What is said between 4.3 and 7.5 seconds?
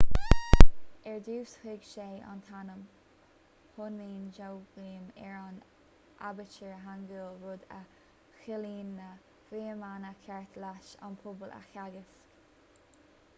jeongeum ar an aibítir hangeul